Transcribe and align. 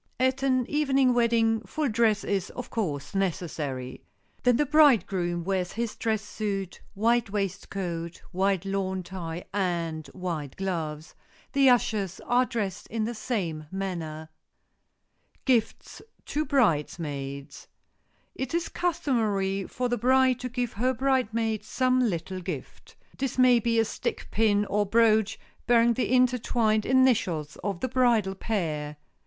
At 0.19 0.41
an 0.41 0.65
evening 0.67 1.13
wedding 1.13 1.61
full 1.61 1.87
dress 1.87 2.23
is, 2.23 2.49
of 2.49 2.71
course, 2.71 3.13
necessary. 3.13 4.01
Then 4.41 4.57
the 4.57 4.65
bridegroom 4.65 5.43
wears 5.43 5.73
his 5.73 5.95
dress 5.95 6.23
suit, 6.23 6.81
white 6.95 7.29
waistcoat, 7.29 8.17
white 8.31 8.65
lawn 8.65 9.03
tie 9.03 9.43
and 9.53 10.07
white 10.07 10.55
gloves. 10.55 11.13
The 11.53 11.69
ushers 11.69 12.19
are 12.21 12.47
dressed 12.47 12.87
in 12.87 13.03
the 13.03 13.13
same 13.13 13.67
manner. 13.71 14.29
[Sidenote: 15.31 15.45
GIFTS 15.45 16.01
TO 16.25 16.45
BRIDESMAIDS] 16.45 17.67
It 18.33 18.55
is 18.55 18.69
customary 18.69 19.67
for 19.67 19.87
the 19.87 19.99
bride 19.99 20.39
to 20.39 20.49
give 20.49 20.73
her 20.73 20.95
bridesmaids 20.95 21.67
some 21.67 21.99
little 22.09 22.39
gift. 22.41 22.95
This 23.19 23.37
may 23.37 23.59
be 23.59 23.77
a 23.77 23.85
stick 23.85 24.29
pin 24.31 24.65
or 24.65 24.83
brooch 24.83 25.39
bearing 25.67 25.93
the 25.93 26.11
intertwined 26.11 26.87
initials 26.87 27.55
of 27.63 27.81
the 27.81 27.87
bridal 27.87 28.33
pair. 28.33 28.97